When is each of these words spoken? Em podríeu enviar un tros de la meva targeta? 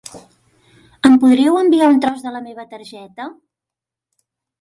Em 1.09 1.17
podríeu 1.23 1.59
enviar 1.59 1.89
un 1.95 1.99
tros 2.05 2.23
de 2.23 2.31
la 2.37 2.41
meva 2.47 2.65
targeta? 2.73 3.29